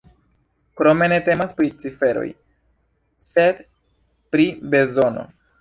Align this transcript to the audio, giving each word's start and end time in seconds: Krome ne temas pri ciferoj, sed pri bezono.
Krome 0.79 1.09
ne 1.13 1.19
temas 1.27 1.53
pri 1.59 1.69
ciferoj, 1.83 2.25
sed 3.29 3.63
pri 4.35 4.49
bezono. 4.75 5.29